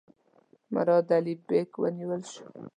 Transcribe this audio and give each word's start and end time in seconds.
مراد 0.73 1.07
علي 1.17 1.33
بیګ 1.47 1.69
ونیول 1.81 2.21
شو. 2.31 2.45